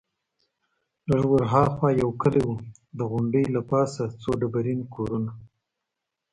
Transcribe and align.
لږ 1.09 1.23
ورهاخوا 1.31 1.89
یو 2.01 2.09
کلی 2.21 2.41
وو، 2.45 2.55
د 2.97 2.99
غونډۍ 3.09 3.45
له 3.55 3.61
پاسه 3.69 4.03
څو 4.21 4.31
ډبرین 4.41 4.81
کورونه. 4.93 5.31